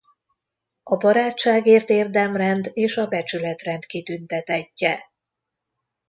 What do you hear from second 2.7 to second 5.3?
és a Becsületrend kitüntetettje.